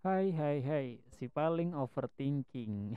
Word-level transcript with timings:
Hai, 0.00 0.32
hai, 0.32 0.64
hai, 0.64 0.86
si 1.12 1.28
paling 1.28 1.76
overthinking. 1.76 2.96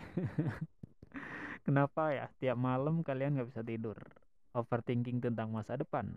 Kenapa 1.68 2.16
ya? 2.16 2.32
Tiap 2.40 2.56
malam 2.56 3.04
kalian 3.04 3.36
nggak 3.36 3.52
bisa 3.52 3.60
tidur. 3.60 4.00
Overthinking 4.56 5.20
tentang 5.20 5.52
masa 5.52 5.76
depan. 5.76 6.16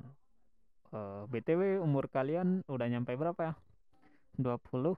Eh, 0.94 1.26
BTW 1.26 1.82
umur 1.82 2.06
kalian 2.06 2.62
udah 2.70 2.86
nyampe 2.86 3.18
berapa 3.18 3.50
ya? 3.50 3.54
20, 4.38 4.94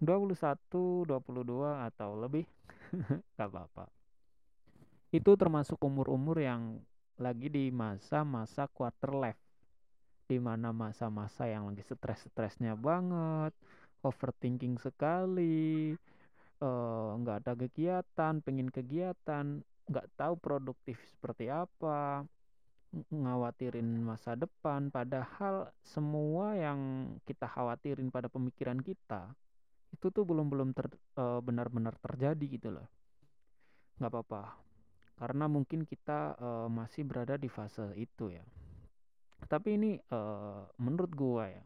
21, 0.00 1.04
22 1.04 1.76
atau 1.92 2.16
lebih? 2.16 2.48
Gak 3.36 3.52
apa-apa. 3.52 3.84
Itu 5.12 5.36
termasuk 5.36 5.76
umur-umur 5.84 6.40
yang 6.40 6.80
lagi 7.20 7.52
di 7.52 7.68
masa-masa 7.68 8.64
quarter 8.64 9.12
life. 9.12 9.42
Di 10.24 10.40
mana 10.40 10.72
masa-masa 10.72 11.44
yang 11.44 11.68
lagi 11.68 11.84
stres-stresnya 11.84 12.80
banget, 12.80 13.52
overthinking 14.04 14.76
sekali, 14.80 15.94
eh, 16.62 17.10
nggak 17.20 17.36
ada 17.44 17.52
kegiatan, 17.58 18.34
pengen 18.44 18.68
kegiatan, 18.70 19.62
nggak 19.90 20.06
tahu 20.20 20.34
produktif 20.38 20.98
seperti 21.14 21.48
apa, 21.50 22.24
ng- 22.94 23.08
ngawatirin 23.24 23.88
masa 24.04 24.32
depan, 24.38 24.88
padahal 24.92 25.70
semua 25.84 26.56
yang 26.56 26.80
kita 27.28 27.46
khawatirin 27.48 28.08
pada 28.12 28.28
pemikiran 28.32 28.80
kita 28.80 29.32
itu 29.94 30.06
tuh 30.12 30.24
belum 30.28 30.48
belum 30.52 30.70
ter, 30.76 30.88
eh, 31.18 31.40
benar-benar 31.44 31.94
terjadi 32.00 32.46
gitu 32.56 32.70
loh. 32.76 32.88
Nggak 33.98 34.10
apa-apa, 34.14 34.42
karena 35.20 35.44
mungkin 35.50 35.82
kita 35.84 36.38
eh, 36.38 36.68
masih 36.70 37.02
berada 37.08 37.34
di 37.38 37.50
fase 37.50 37.86
itu 37.98 38.30
ya. 38.32 38.44
Tapi 39.48 39.68
ini 39.80 39.90
eh, 39.98 40.62
menurut 40.78 41.12
gua 41.16 41.44
ya, 41.48 41.64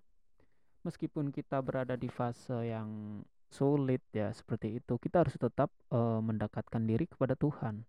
meskipun 0.82 1.30
kita 1.30 1.58
berada 1.62 1.94
di 1.94 2.10
fase 2.10 2.70
yang 2.70 3.22
sulit 3.52 4.00
ya 4.16 4.32
seperti 4.32 4.80
itu, 4.80 4.96
kita 4.96 5.26
harus 5.26 5.36
tetap 5.36 5.68
eh, 5.92 6.20
mendekatkan 6.20 6.82
diri 6.88 7.04
kepada 7.06 7.36
Tuhan. 7.36 7.84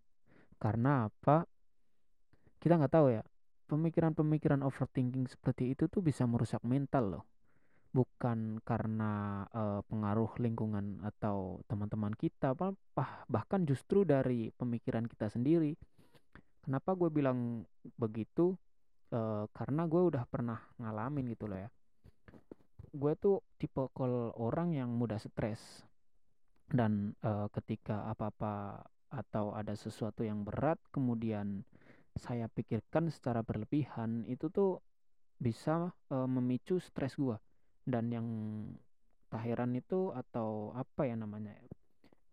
Karena 0.59 1.07
apa? 1.09 1.47
Kita 2.59 2.79
nggak 2.79 2.93
tahu 2.93 3.07
ya. 3.11 3.23
Pemikiran-pemikiran 3.67 4.61
overthinking 4.61 5.25
seperti 5.31 5.73
itu 5.73 5.87
tuh 5.87 6.03
bisa 6.03 6.27
merusak 6.27 6.61
mental 6.67 7.19
loh. 7.19 7.23
Bukan 7.95 8.59
karena 8.63 9.43
eh, 9.51 9.81
pengaruh 9.87 10.35
lingkungan 10.39 11.01
atau 11.03 11.63
teman-teman 11.71 12.11
kita, 12.15 12.53
bah- 12.53 12.77
bah- 12.95 13.23
bahkan 13.31 13.63
justru 13.63 14.03
dari 14.03 14.51
pemikiran 14.55 15.07
kita 15.07 15.31
sendiri. 15.31 15.75
Kenapa 16.63 16.95
gue 16.95 17.09
bilang 17.11 17.63
begitu? 17.95 18.55
Eh, 19.13 19.45
karena 19.53 19.85
gue 19.85 20.01
udah 20.09 20.23
pernah 20.25 20.59
ngalamin 20.81 21.31
gitu 21.31 21.45
loh 21.47 21.59
ya. 21.59 21.69
Gue 22.93 23.17
tuh 23.17 23.41
tipe 23.57 23.89
kalau 23.97 24.29
orang 24.37 24.77
yang 24.77 24.93
mudah 24.93 25.17
stres. 25.17 25.81
Dan 26.69 27.17
eh, 27.25 27.47
ketika 27.53 28.05
apa-apa 28.09 28.85
atau 29.13 29.53
ada 29.53 29.77
sesuatu 29.77 30.25
yang 30.25 30.41
berat 30.41 30.81
kemudian 30.89 31.61
saya 32.17 32.49
pikirkan 32.49 33.13
secara 33.13 33.45
berlebihan 33.45 34.25
itu 34.29 34.49
tuh 34.53 34.81
bisa 35.41 35.89
eh, 36.13 36.27
memicu 36.29 36.77
stres 36.77 37.17
gua. 37.17 37.41
Dan 37.81 38.13
yang 38.13 38.27
tak 39.33 39.49
heran 39.49 39.73
itu 39.73 40.13
atau 40.13 40.69
apa 40.77 41.09
ya 41.09 41.17
namanya 41.17 41.57
ya, 41.57 41.65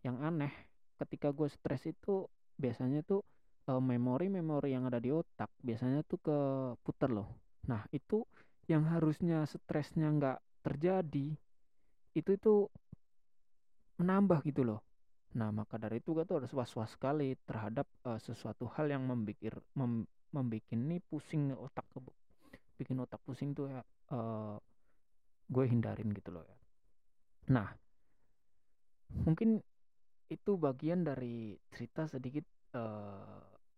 yang 0.05 0.21
aneh 0.21 0.53
ketika 1.01 1.33
gue 1.33 1.49
stres 1.49 1.89
itu 1.89 2.29
biasanya 2.61 3.01
tuh 3.01 3.25
eh, 3.65 3.81
memori-memori 3.81 4.77
yang 4.77 4.85
ada 4.85 5.01
di 5.01 5.09
otak 5.09 5.49
biasanya 5.65 6.05
tuh 6.05 6.21
keputar 6.21 7.09
loh. 7.09 7.29
Nah 7.65 7.89
itu 7.97 8.29
yang 8.69 8.87
harusnya 8.87 9.49
stresnya 9.49 10.13
nggak 10.13 10.39
terjadi 10.65 11.29
itu 12.19 12.31
itu 12.39 12.55
menambah 14.01 14.41
gitu 14.49 14.63
loh 14.65 14.81
Nah, 15.31 15.55
maka 15.55 15.79
dari 15.79 16.03
itu 16.03 16.11
tuh 16.27 16.43
harus 16.43 16.51
was-was 16.51 16.91
sekali 16.99 17.39
terhadap 17.47 17.87
eh, 18.03 18.19
sesuatu 18.19 18.67
hal 18.75 18.91
yang 18.91 19.07
membikir 19.07 19.55
mem, 19.79 20.03
membikin 20.35 20.91
nih 20.91 20.99
pusing 21.07 21.55
otak 21.55 21.87
bikin 22.75 22.99
otak 22.99 23.21
pusing 23.23 23.55
tuh 23.55 23.71
ya 23.71 23.83
eh, 24.11 24.57
gue 25.51 25.65
hindarin 25.71 26.11
gitu 26.11 26.35
loh 26.35 26.43
ya. 26.43 26.57
Nah, 27.55 27.69
mungkin 29.23 29.63
itu 30.31 30.53
bagian 30.59 31.07
dari 31.07 31.55
cerita 31.71 32.11
sedikit 32.11 32.47
eh, 32.75 33.43